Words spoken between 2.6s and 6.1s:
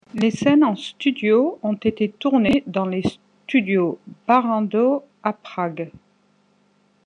dans les studios Barrandov à Prague.